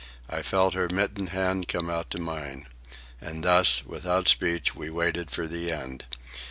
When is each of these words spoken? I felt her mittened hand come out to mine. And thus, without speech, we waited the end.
I 0.27 0.41
felt 0.41 0.73
her 0.73 0.89
mittened 0.89 1.29
hand 1.29 1.67
come 1.67 1.87
out 1.87 2.09
to 2.09 2.19
mine. 2.19 2.65
And 3.21 3.43
thus, 3.43 3.85
without 3.85 4.27
speech, 4.27 4.73
we 4.75 4.89
waited 4.89 5.27
the 5.29 5.71
end. 5.71 6.05